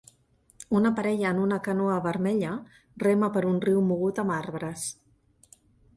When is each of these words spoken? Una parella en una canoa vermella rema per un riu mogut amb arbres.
Una 0.77 0.91
parella 0.99 1.33
en 1.33 1.41
una 1.41 1.59
canoa 1.67 1.99
vermella 2.07 2.55
rema 3.05 3.31
per 3.37 3.47
un 3.53 3.61
riu 3.67 3.85
mogut 3.91 4.23
amb 4.25 4.35
arbres. 4.41 4.91